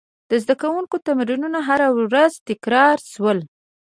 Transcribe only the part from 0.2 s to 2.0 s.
د زده کوونکو تمرینونه هره